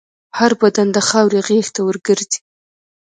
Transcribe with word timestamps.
هر 0.37 0.51
بدن 0.61 0.87
د 0.93 0.97
خاورې 1.07 1.39
غېږ 1.47 1.67
ته 1.75 1.81
ورګرځي. 1.87 2.39